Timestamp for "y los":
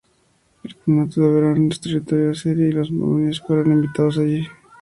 2.63-2.87